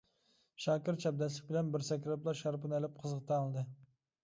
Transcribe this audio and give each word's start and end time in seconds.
شاكىر 0.63 0.97
چەبدەسلىك 1.03 1.51
بىلەن 1.51 1.69
بىر 1.77 1.87
سەكرەپلا 1.91 2.35
شارپىنى 2.41 2.79
ئېلىپ، 2.81 2.99
قىزغا 3.05 3.23
تەڭلىدى. 3.31 3.71